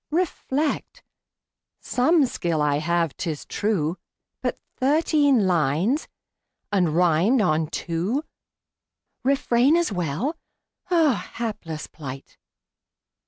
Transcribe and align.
Reflect. 0.09 1.03
Some 1.79 2.25
skill 2.25 2.59
I 2.59 2.77
have, 2.77 3.15
'tis 3.15 3.45
true; 3.45 3.97
But 4.41 4.57
thirteen 4.77 5.45
lines! 5.45 6.07
and 6.71 6.95
rimed 6.95 7.39
on 7.39 7.67
two! 7.67 8.23
"Refrain" 9.23 9.75
as 9.77 9.91
well. 9.91 10.39
Ah, 10.89 11.29
Hapless 11.35 11.85
plight! 11.85 12.39